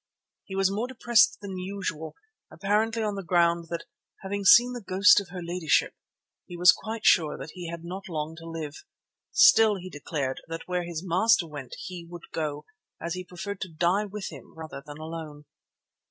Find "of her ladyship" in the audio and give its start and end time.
5.19-5.93